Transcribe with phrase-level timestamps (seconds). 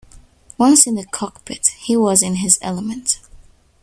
[0.57, 3.19] Once in the cockpit, he was in his element.